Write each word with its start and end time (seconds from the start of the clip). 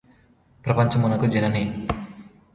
ప్రపంచమునకు 0.65 1.25
జనని 1.25 1.63